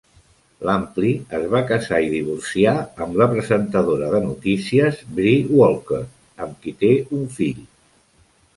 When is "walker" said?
5.61-6.03